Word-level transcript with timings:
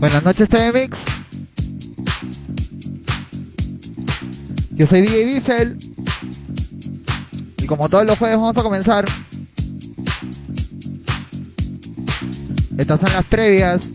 Buenas 0.00 0.24
noches, 0.24 0.48
TV. 0.48 0.88
Yo 4.70 4.86
soy 4.86 5.02
DJ 5.02 5.26
Diesel. 5.26 5.78
Y 7.58 7.66
como 7.66 7.86
todos 7.86 8.06
los 8.06 8.18
jueves 8.18 8.38
vamos 8.38 8.56
a 8.56 8.62
comenzar. 8.62 9.04
Estas 12.78 12.98
son 12.98 13.12
las 13.12 13.26
previas 13.26 13.90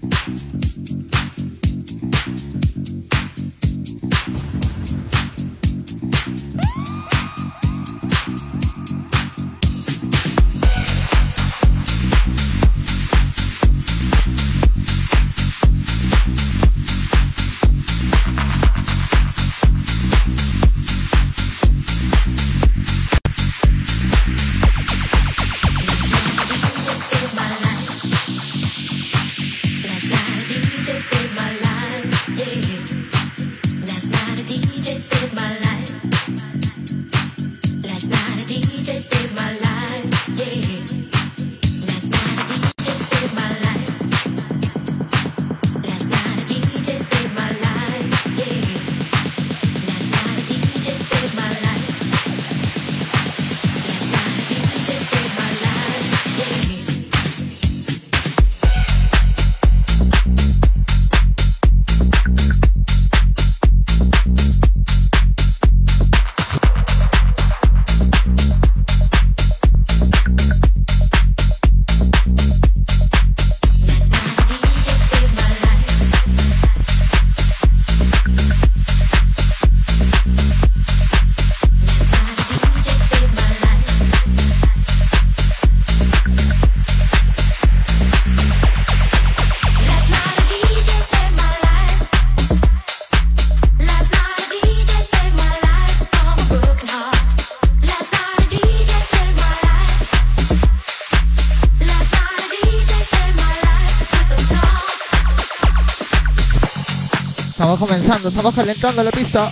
estamos 107.93 108.55
calentando 108.55 109.03
la 109.03 109.11
pista. 109.11 109.51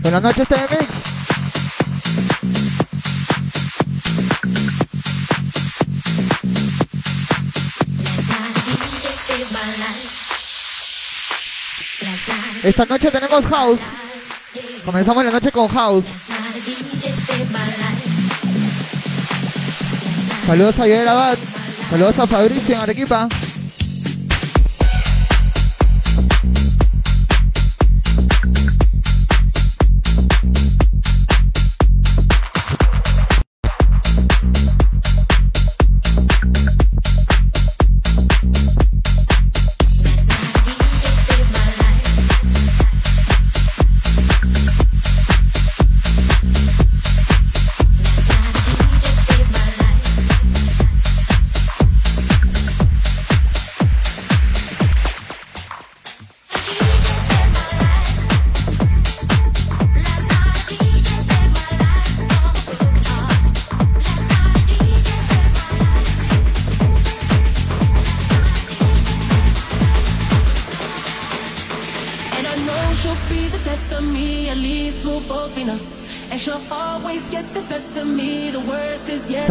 Buenas 0.00 0.22
noches, 0.22 0.48
TMX. 0.48 0.88
Esta 12.64 12.86
noche 12.86 13.10
tenemos 13.10 13.44
house. 13.46 13.80
Comenzamos 14.84 15.24
la 15.24 15.30
noche 15.30 15.52
con 15.52 15.68
house. 15.68 16.04
Saludos 20.46 20.78
a 20.80 20.86
Yoel 20.88 21.08
Abad. 21.08 21.38
Saludos 21.90 22.18
a 22.18 22.26
Fabricio 22.26 22.74
en 22.74 22.80
Arequipa. 22.80 23.28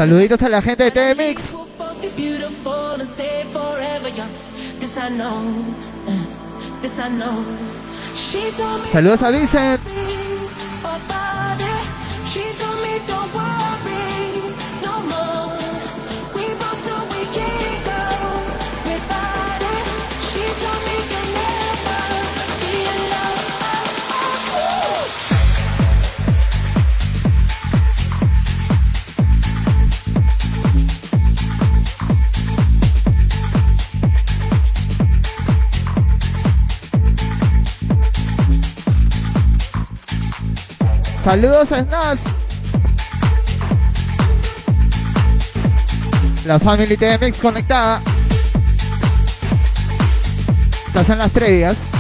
Saluditos 0.02 0.42
a 0.42 0.50
la 0.50 0.64
gente 0.64 0.90
de 0.90 0.90
TMX. 0.90 1.44
Saludos 8.92 9.22
a 9.22 9.30
Vincent. 9.30 9.91
Saludos 41.32 41.72
a 41.72 41.82
Snaz. 41.82 42.20
La 46.46 46.60
Family 46.60 46.98
TMX 46.98 47.38
conectada. 47.38 48.02
Estas 50.88 51.08
son 51.08 51.18
las 51.20 51.32
previas. 51.32 51.91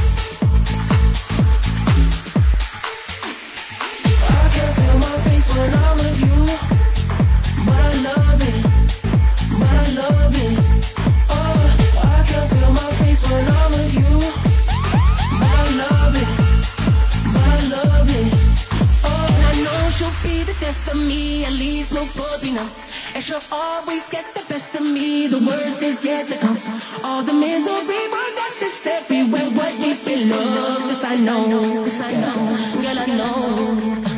me, 21.07 21.45
at 21.45 21.53
least 21.53 21.93
no 21.93 22.05
puppy 22.05 22.51
now. 22.51 22.67
And 23.15 23.23
she'll 23.23 23.43
always 23.51 24.07
get 24.09 24.25
the 24.33 24.43
best 24.47 24.75
of 24.75 24.81
me, 24.81 25.27
the 25.27 25.39
worst 25.45 25.81
is 25.81 26.03
yet 26.03 26.27
to 26.27 26.37
come. 26.39 26.57
All 27.03 27.23
the 27.23 27.33
misery, 27.33 28.01
but 28.13 28.31
that's 28.37 28.59
just 28.59 28.87
everywhere. 28.87 29.49
What 29.57 29.71
deep 29.81 30.05
in 30.07 30.29
love, 30.29 30.83
this 30.89 31.03
I 31.03 31.15
know, 31.17 31.83
this 31.83 31.99
I 31.99 32.11
know, 32.23 32.39
girl, 32.81 32.99
I 32.99 33.07
know. 33.19 33.41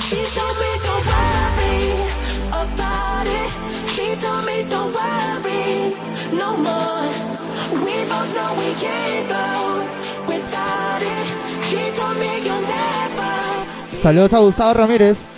She 0.07 0.19
told 0.35 0.55
me 0.61 0.71
don't 0.85 1.05
worry 1.11 1.79
about 2.63 3.27
it. 3.39 3.49
She 3.93 4.07
told 4.23 4.43
me 4.45 4.57
don't 4.69 4.91
worry 4.93 5.93
no 6.41 6.49
more. 6.67 7.07
We 7.85 7.95
both 8.11 8.31
know 8.37 8.51
we 8.61 8.69
can't 8.83 9.25
go 9.35 9.47
without 10.27 11.01
it. 11.01 11.25
She 11.69 11.81
told 11.97 12.17
me 12.21 12.31
you'll 12.45 12.65
never. 12.77 13.33
Saludos 14.03 14.33
a 14.33 14.43
Gustavo 14.43 14.73
Ramírez. 14.73 15.32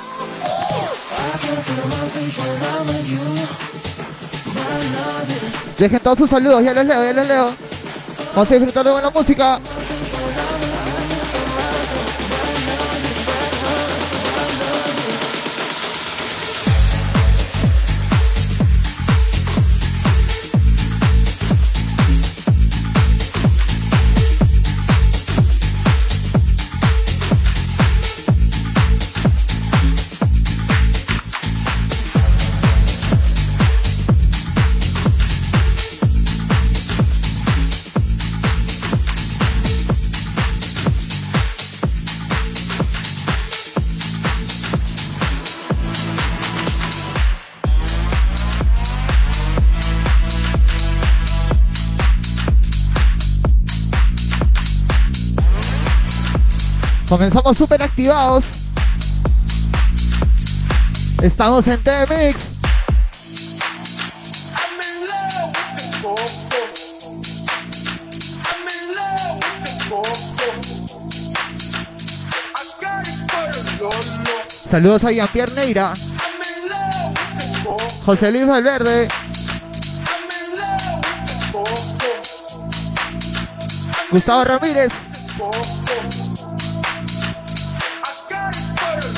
Dejen 5.78 6.00
todos 6.00 6.18
sus 6.18 6.30
saludos, 6.30 6.64
ya 6.64 6.74
les 6.74 6.86
leo, 6.86 7.04
ya 7.04 7.14
les 7.14 7.28
leo. 7.28 7.54
Vamos 8.34 8.52
a 8.52 8.54
disfrutar 8.54 8.86
de 8.86 8.92
buena 8.92 9.10
música. 9.10 9.60
Comenzamos 57.16 57.58
súper 57.58 57.82
activados. 57.82 58.44
Estamos 61.22 61.66
en 61.66 61.82
T-Mix. 61.82 62.38
Saludos 74.70 75.04
a 75.06 75.12
Jean-Pierre 75.14 75.54
Neira. 75.54 75.94
José 78.06 78.30
Luis 78.30 78.46
Valverde. 78.46 79.08
Gustavo 84.12 84.44
Ramírez. 84.44 84.92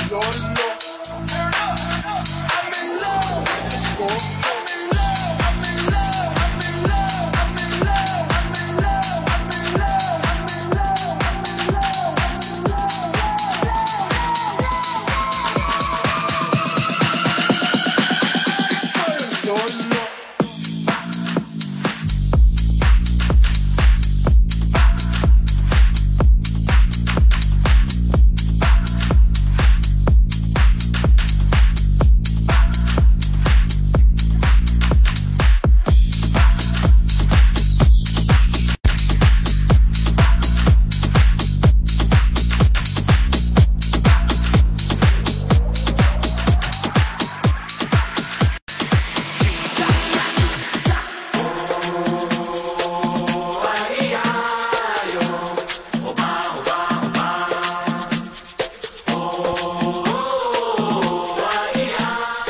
I'm 0.09 0.23
in 2.73 3.01
love. 3.01 4.36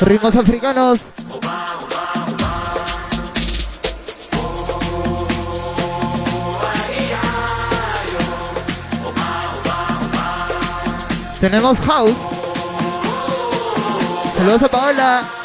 Ritmos 0.07 0.35
africanos. 0.35 0.99
Tenemos 11.41 11.77
house. 11.79 12.15
Saludos 14.37 14.63
a 14.63 14.69
Paola. 14.69 15.36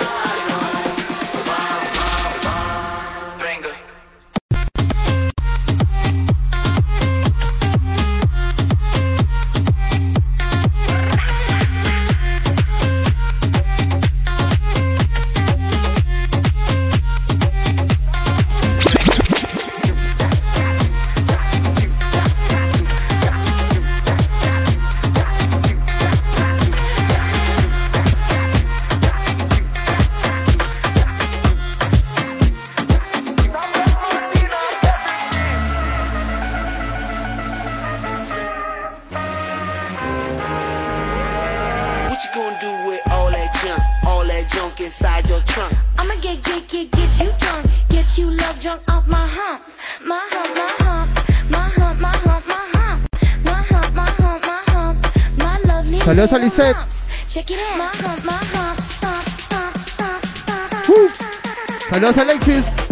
Saludos 62.03 62.19
a 62.19 62.23
Alexis. 62.23 62.92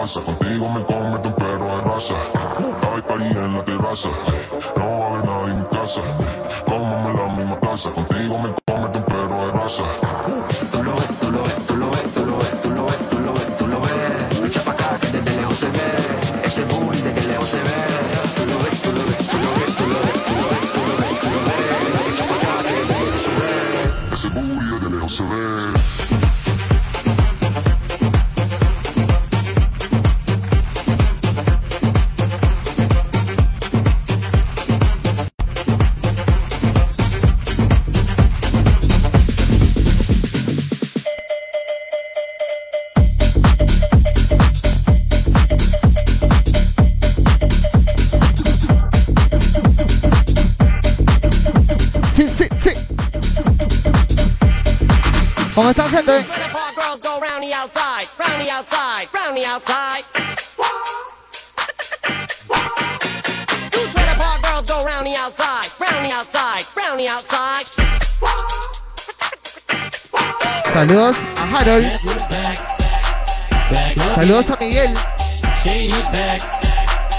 Contigo 0.00 0.66
me 0.70 0.82
comete 0.82 1.28
un 1.28 1.34
perro 1.34 1.78
en 1.78 1.84
raza. 1.84 2.14
Hay 2.90 3.02
país 3.02 3.36
en 3.36 3.54
la 3.54 3.62
terraza. 3.62 4.08
No 4.78 4.98
va 4.98 5.04
a 5.04 5.10
haber 5.10 5.24
nadie 5.26 5.50
en 5.50 5.58
mi 5.58 5.66
casa. 5.66 6.00
Cómame 6.66 7.18
la 7.18 7.28
misma 7.34 7.60
casa. 7.60 7.90
Contigo 7.90 8.38
me 8.38 8.54
comete 8.64 8.98
un 8.98 9.04
perro 9.04 9.46
de 9.46 9.52
raza. 9.52 9.84
¿Cómo 55.60 55.70
está 55.72 55.84
haciendo? 55.84 56.16
Eh? 56.16 56.26
Saludos 70.72 71.16
a 71.36 71.58
Harold. 71.58 71.86
Saludos 74.14 74.50
a 74.50 74.56
Miguel. 74.56 74.94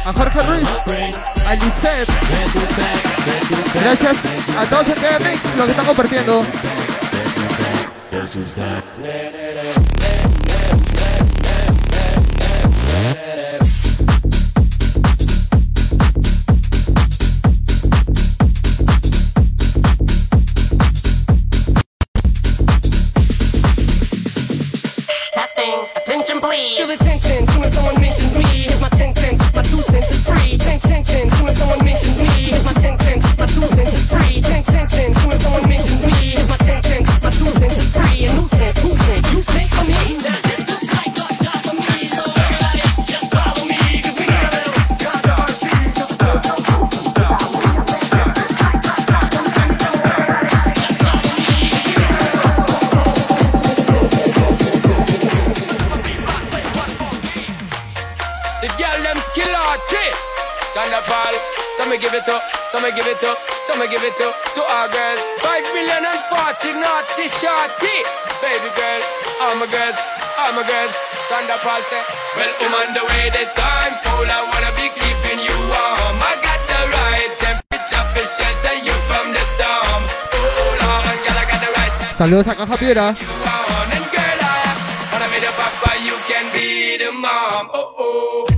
A 0.03 0.13
Jorge 0.13 0.41
Ruiz. 0.41 0.67
A 1.45 1.53
Lizeth. 1.53 2.10
Gracias 3.75 4.17
a 4.57 4.65
todos 4.65 4.88
ustedes 4.88 5.39
lo 5.55 5.65
que 5.65 5.69
están 5.69 5.86
compartiendo. 5.86 6.43
This 8.12 8.36
is 8.36 8.53
that. 8.56 9.50
this 67.22 67.38
tea 67.78 68.01
Baby 68.42 68.70
girl, 68.74 69.01
I'm 69.46 69.62
a 69.62 69.68
girl, 69.70 69.94
I'm 70.42 70.58
a 70.58 70.63
girl. 70.66 70.90
Thunder 71.30 71.60
Paul 71.62 71.82
say, 71.86 72.01
Well, 72.36 72.50
I'm 72.66 72.74
on 72.74 72.94
the 72.98 73.06
way 73.06 73.30
this 73.30 73.54
time, 73.54 73.94
fool. 74.01 74.25
I 74.25 74.42
wanna 74.50 74.74
be 74.74 74.90
keeping 74.98 75.40
you 75.46 75.58
warm. 75.70 76.18
I 76.18 76.34
got 76.42 76.62
the 76.66 76.82
right 76.90 77.32
temperature 77.46 78.06
for 78.13 78.25
shelter 78.25 78.75
you 78.82 78.96
from 79.06 79.25
the 79.38 79.44
storm. 79.54 80.01
Oh, 80.34 80.74
girl, 81.22 81.38
I 81.38 81.46
got 81.46 81.60
the 81.62 81.72
right 81.78 81.94
temperature. 82.18 82.42
Saludos. 82.42 83.42
You 86.01 86.18
can 86.28 86.46
be 86.54 86.98
the 86.98 87.12
mom. 87.12 87.70
Oh, 87.74 87.94
oh. 88.00 88.50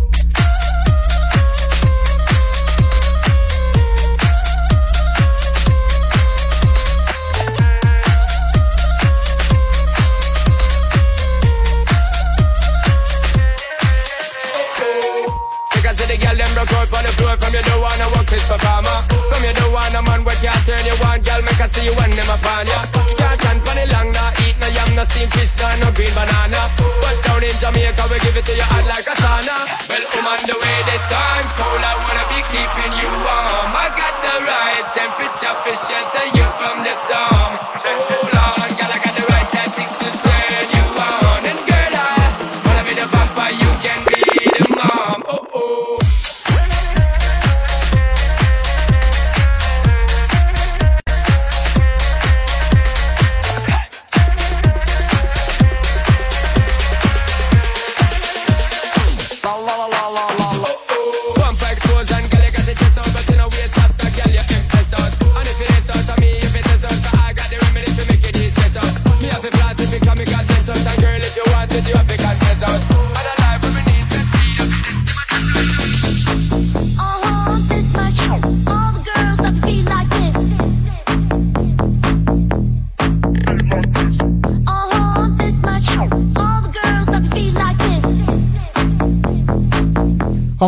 to 21.73 21.81
you 21.83 21.93
when 21.97 22.11
them 22.13 22.29
upon 22.29 22.67
ya. 22.69 22.79
Can't 23.17 23.39
stand 23.41 23.59
for 23.65 23.73
the 23.73 23.85
long, 23.93 24.09
nah 24.13 24.45
eat 24.45 24.55
no 24.61 24.67
yam, 24.69 24.95
no 24.95 25.03
steamed 25.09 25.33
fish, 25.33 25.53
nah 25.57 25.73
no 25.81 25.89
green 25.91 26.13
banana. 26.13 26.61
But 26.77 27.17
down 27.25 27.41
in 27.43 27.55
Jamaica 27.57 28.03
we 28.09 28.17
give 28.21 28.37
it 28.37 28.45
to 28.45 28.53
you 28.53 28.67
hot 28.69 28.85
like 28.85 29.07
a 29.09 29.15
sauna. 29.17 29.57
Well, 29.89 30.05
I'm 30.17 30.27
on 30.29 30.41
the 30.45 30.55
way, 30.55 30.77
the 30.85 30.97
time 31.09 31.47
cold, 31.57 31.81
I 31.81 31.93
wanna 31.97 32.25
be 32.29 32.39
keeping 32.53 32.93
you 33.01 33.09
warm. 33.25 33.73
I 33.73 33.87
got 33.97 34.15
the 34.21 34.35
right 34.45 34.85
temperature 34.93 35.55
for 35.65 35.75
shelter 35.81 36.27
you. 36.37 36.42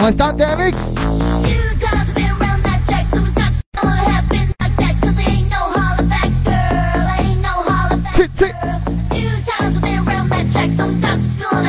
¿Cómo 0.06 0.34
David? 0.34 0.76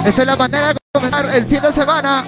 Esta 0.05 0.23
es 0.23 0.27
la 0.27 0.37
manera 0.37 0.75
de 0.75 0.79
comenzar 0.93 1.35
el 1.35 1.47
fin 1.47 1.63
de 1.63 1.73
semana. 1.73 2.25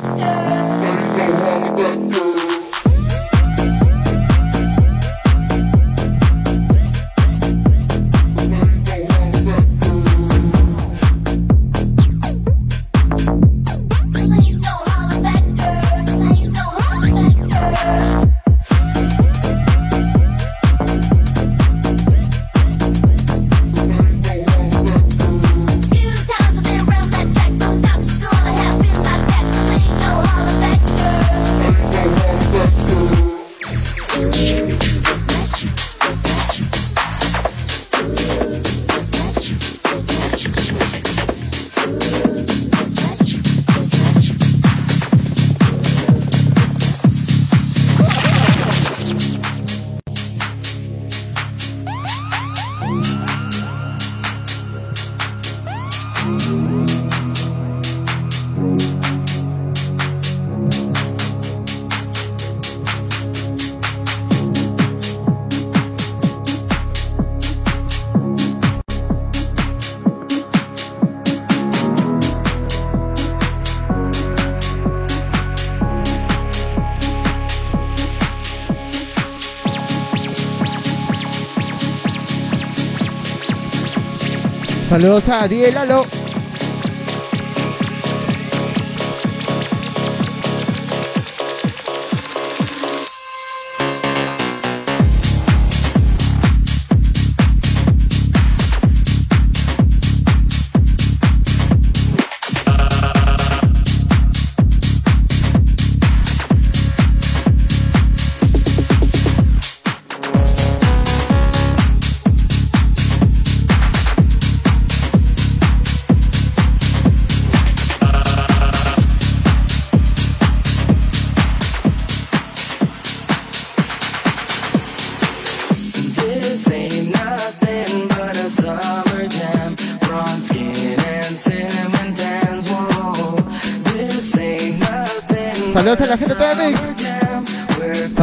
Saludos 85.01 85.29
a 85.29 85.45
Ariel 85.45 85.77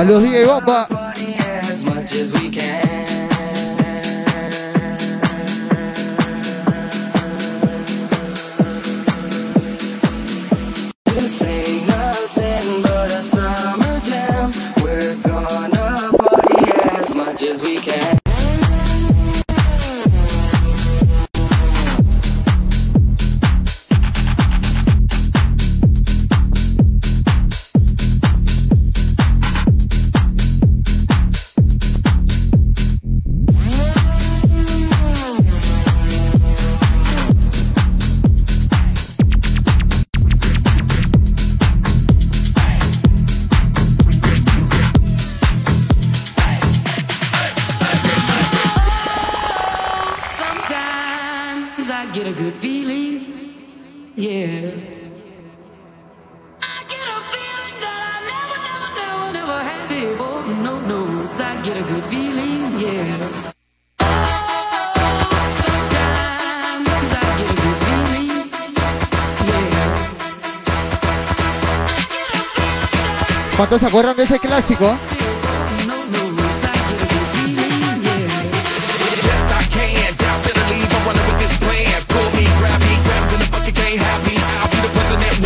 Los 0.06 0.22
10. 0.22 0.48
Chicos, 73.76 73.82
¿se 73.82 73.88
acuerdan 73.88 74.16
de 74.16 74.24
ese 74.24 74.40
clásico? 74.40 74.98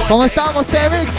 ¿Cómo 0.08 0.26
estamos, 0.26 0.68
Tevex? 0.68 1.10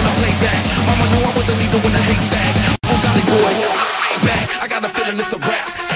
when 0.00 0.08
I 0.08 0.14
play 0.16 0.34
that. 0.44 0.62
Mama 0.88 1.04
knew 1.12 1.22
I 1.28 1.32
wasn't 1.36 1.58
leader 1.60 1.80
when 1.84 1.94
I 1.94 2.02
haystack. 2.08 2.52
Oh, 2.88 2.96
golly 3.04 3.24
boy, 3.28 3.52
I 3.52 3.86
fight 4.00 4.20
back. 4.24 4.46
I 4.62 4.68
got 4.68 4.84
a 4.84 4.88
feeling 4.88 5.20
it's 5.20 5.32
a 5.32 5.38
wrap. 5.38 5.89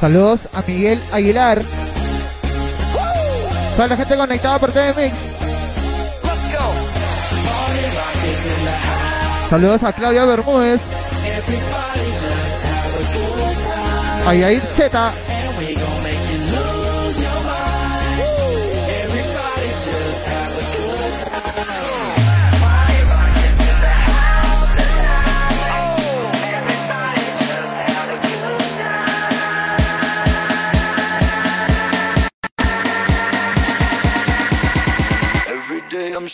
Saludos 0.00 0.40
a 0.54 0.62
Miguel 0.62 1.00
Aguilar. 1.12 1.62
Toda 3.74 3.88
la 3.88 3.96
gente 3.96 4.16
conectada 4.16 4.58
por 4.58 4.70
TV 4.70 4.94
Mix. 4.94 5.14
Saludos 9.50 9.82
a 9.82 9.92
Claudia 9.92 10.24
Bermúdez. 10.24 10.80
A 14.26 14.34
Yair 14.34 14.62
Z. 14.76 15.12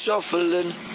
shuffling. 0.04 0.93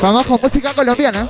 Vamos 0.00 0.26
con 0.26 0.40
música 0.40 0.72
colombiana. 0.74 1.28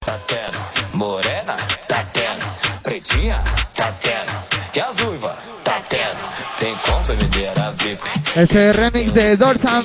Tá 0.00 0.18
tendo, 0.26 0.58
morena, 0.96 1.56
tá 1.86 2.04
tendo, 2.12 2.44
pretinha, 2.82 3.40
tá 3.74 3.92
tendo, 4.00 4.32
e 4.74 4.80
as 4.80 4.96
uivas, 5.06 5.36
tá 5.64 5.80
tendo. 5.88 6.18
Tem 6.58 6.74
com 6.76 7.02
bebedeira 7.02 7.72
VIP, 7.78 8.02
Ese 8.34 8.72
remix 8.72 9.12
de 9.12 9.36
Dorsam. 9.36 9.84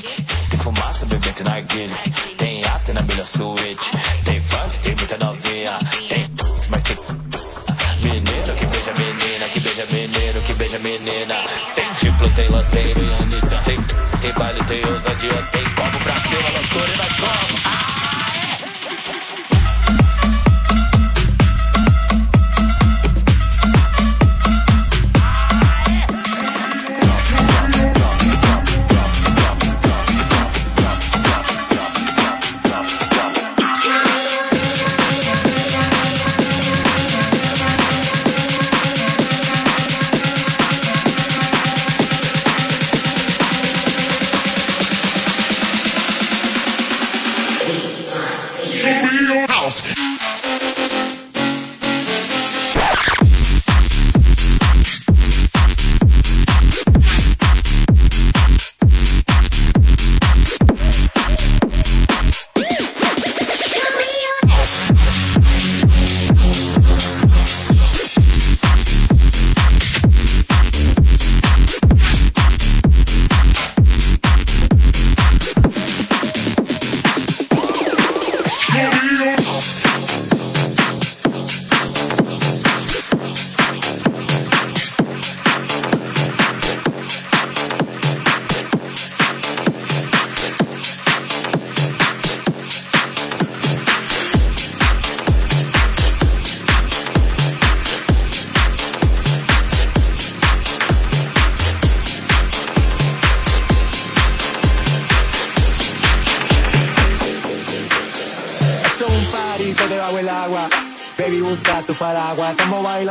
tem 0.50 0.60
fumaça, 0.60 1.06
bebê, 1.06 1.32
tem 1.32 1.46
narguilha, 1.46 1.98
tem 2.38 2.64
after 2.66 2.96
na 2.96 3.02
melhor 3.04 3.26
suíte, 3.28 3.92
tem 4.24 4.42
funk, 4.42 4.80
tem 4.80 4.96
muita 4.96 5.18
novinha, 5.18 5.78
tem 6.10 6.26
mas 6.70 6.82
tem 6.84 6.98
menino 8.02 8.56
que 8.56 8.66
beija 8.66 8.94
menina, 8.98 9.50
que 9.50 9.60
beija 9.60 9.86
menino, 9.92 10.42
que 10.42 10.54
beija 10.54 10.80
menina, 10.80 11.36
tem 11.76 11.86
diplo, 12.02 12.30
tem 12.32 12.50
loteiro 12.50 13.00
e 13.04 13.14
Anitta, 13.24 13.62
tem, 13.66 13.80
tem 14.22 14.34
baile, 14.34 14.64
tem 14.64 14.86
ousadia, 14.86 15.50
tem 15.52 15.64
como 15.76 16.00
pra 16.00 16.20
cima, 16.22 16.50
loucura 16.50 16.94
e 16.94 16.98
nós 16.98 17.13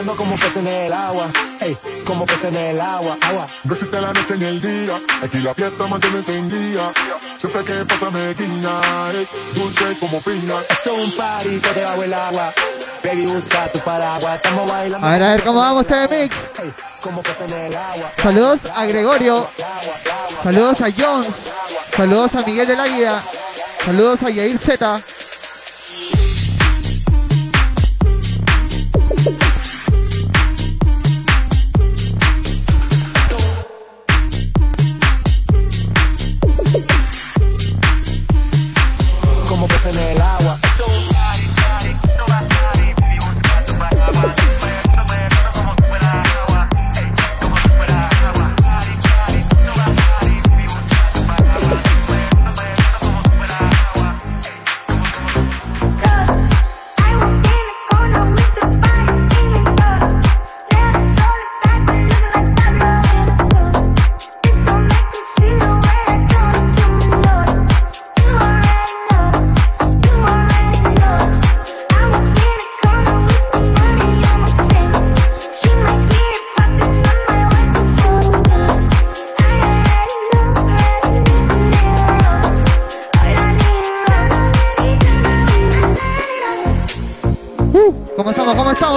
Bailando 0.02 0.16
como 0.16 0.34
peces 0.34 0.56
en 0.56 0.66
el 0.66 0.92
agua. 0.92 1.30
Hey, 1.60 1.78
como 2.04 2.26
peces 2.26 2.46
en 2.46 2.56
el 2.56 2.80
agua. 2.80 3.16
Agua. 3.20 3.46
No 3.62 3.74
existe 3.74 4.00
la 4.00 4.12
noche 4.12 4.36
ni 4.36 4.46
el 4.46 4.60
día, 4.60 5.00
aquí 5.22 5.38
la 5.38 5.54
fiesta 5.54 5.86
mantiene 5.86 6.16
encendida. 6.18 6.92
Siempre 7.38 7.62
que 7.62 7.84
pasa 7.84 8.10
me 8.10 8.34
guiña, 8.34 9.12
eh, 9.12 9.26
dulce 9.54 9.96
como 10.00 10.20
piña. 10.20 10.54
Esto 10.68 10.96
es 10.96 11.04
un 11.04 11.16
parito 11.16 11.72
debajo 11.72 12.00
del 12.00 12.14
agua. 12.14 12.52
Baby, 13.04 13.26
busca 13.26 13.70
tu 13.70 13.78
paraguas. 13.78 14.34
Estamos 14.34 14.68
bailando. 14.68 15.06
A 15.06 15.10
ver, 15.12 15.22
a 15.22 15.30
ver 15.30 15.44
cómo 15.44 15.60
vamos 15.60 15.86
este 15.88 16.22
mix. 16.22 16.36
Hey, 16.60 16.72
como 17.00 17.22
peces 17.22 17.52
en 17.52 17.58
el 17.58 17.76
agua. 17.76 18.12
Saludos 18.20 18.58
a 18.74 18.84
Gregorio. 18.86 19.48
Saludos 20.42 20.80
a 20.80 20.88
Jones. 20.90 21.28
Saludos 21.96 22.34
a 22.34 22.42
Miguel 22.42 22.66
del 22.66 22.80
Águila. 22.80 23.22
Saludos 23.84 24.20
a 24.24 24.30
Yair 24.30 24.58
Z. 24.58 25.00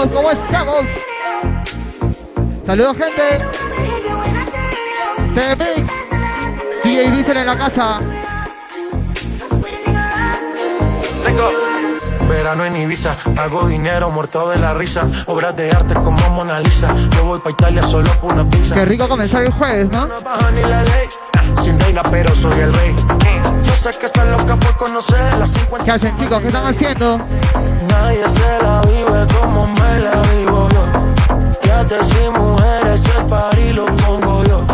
estamos? 0.06 0.13
¿Cómo 0.13 0.32
estamos? 0.32 0.86
Saludos 2.65 2.98
gente. 2.98 3.46
Mix. 5.36 5.91
DJ 6.84 7.12
Diesel 7.12 7.38
en 7.38 7.46
la 7.48 7.58
casa. 7.58 8.00
Verano 12.30 12.65
en 12.65 12.76
Ibiza, 12.76 13.15
hago 13.38 13.68
dinero 13.68 14.10
muerto 14.10 14.50
de 14.50 14.58
la 14.58 14.74
risa. 14.74 15.08
Obras 15.28 15.56
de 15.56 15.72
arte 15.72 15.94
como 15.94 16.18
Mona 16.32 16.60
Lisa. 16.60 16.94
Yo 17.12 17.26
voy 17.26 17.39
pa' 17.39 17.52
Italia 17.52 17.84
solo 17.84 18.12
por 18.20 18.34
una 18.34 18.50
pizza. 18.50 18.74
Qué 18.74 18.86
rico 18.86 19.08
comenzar 19.08 19.44
el 19.44 19.52
jueves, 19.52 19.89
¿no? 19.89 20.08
No 20.08 20.22
baja 20.22 20.52
ni 20.52 20.62
la 20.62 20.84
ley. 20.84 21.08
Sin 21.95 22.03
reina, 22.03 22.12
pero 22.12 22.36
soy 22.36 22.60
el 22.60 22.73
rey. 22.73 22.95
Yo 23.63 23.73
sé 23.73 23.91
que 23.97 24.05
están 24.05 24.29
loca 24.31 24.58
por 24.58 24.75
conocer 24.75 25.38
las 25.39 25.49
50. 25.49 25.86
¿Qué 25.86 25.91
hacen 25.91 26.17
chicos? 26.17 26.41
¿Qué 26.41 26.47
están 26.47 26.65
haciendo? 26.65 27.19
Nadie 27.88 28.27
se 28.27 28.63
la 28.63 28.81
vive 28.81 29.27
como 29.34 29.67
me 29.67 29.99
la 29.99 30.21
vivo 30.34 30.67
yo. 30.69 31.58
Fíjate 31.62 32.03
si 32.03 32.29
mujeres 32.29 33.03
el 33.17 33.25
party 33.27 33.73
lo 33.73 33.86
pongo 33.95 34.43
yo. 34.43 34.65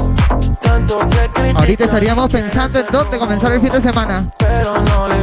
Tanto 0.62 1.00
que 1.10 1.52
Ahorita 1.56 1.84
estaríamos 1.84 2.32
pensando 2.32 2.80
en 2.80 2.86
dónde 2.92 3.20
comenzar 3.20 3.52
el 3.52 3.62
fin 3.62 3.72
de 3.72 3.82
semana. 3.82 4.26
pero 4.38 4.82
no 4.82 5.08
les 5.08 5.21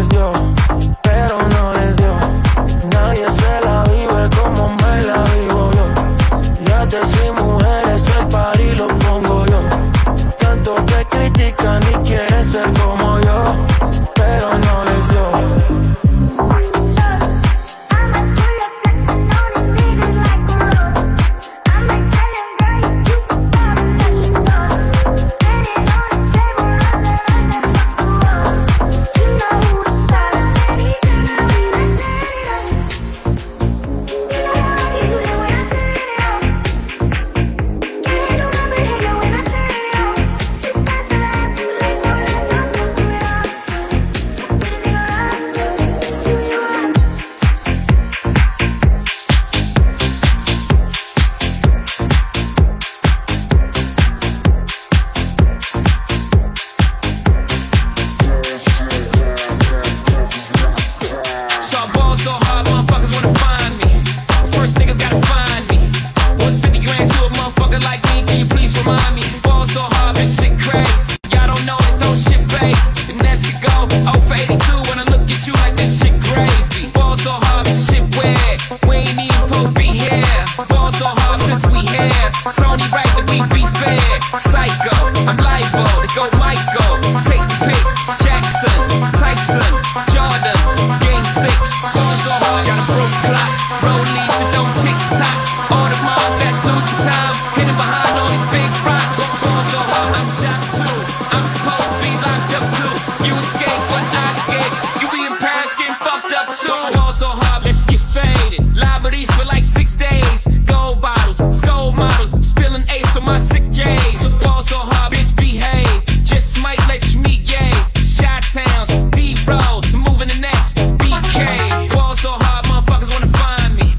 sick 113.41 113.71
days. 113.71 114.21
So 114.21 114.31
fall 114.39 114.63
so 114.63 114.77
hard, 114.79 115.13
bitch, 115.13 115.35
behave. 115.37 116.05
Just 116.25 116.63
might 116.63 116.79
let 116.89 117.03
you 117.13 117.21
meet 117.21 117.47
gay. 117.47 117.73
Shot 118.07 118.43
towns, 118.43 118.91
D 119.17 119.37
rolls, 119.47 119.95
moving 119.95 120.29
the 120.29 120.39
next 120.41 120.77
BK. 120.99 121.89
Fall 121.91 122.17
so 122.17 122.33
hard, 122.33 122.65
motherfuckers 122.67 123.11
wanna 123.13 123.33
find 123.39 123.75
me. 123.77 123.95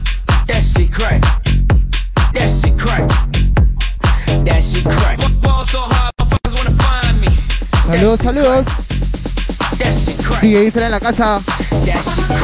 That 0.48 0.62
shit 0.64 0.92
crack. 0.92 1.22
That 2.34 2.50
shit 2.50 2.78
crack. 2.78 3.08
That 4.46 4.62
shit 4.64 4.86
crack. 4.86 5.20
Fall 5.42 5.66
so 5.66 5.82
hard, 5.82 6.14
motherfuckers 6.20 6.56
wanna 6.58 6.76
find 6.84 7.22
me. 7.22 7.30
Saludos, 7.88 8.20
saludos. 8.20 8.66
DJ 10.42 10.62
dice 10.62 10.86
en 10.86 10.92
la 10.92 11.00
casa. 11.00 11.42
That 11.86 12.04
shit 12.04 12.26
crack. 12.26 12.39